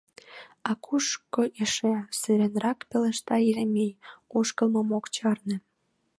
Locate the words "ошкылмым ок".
4.37-5.05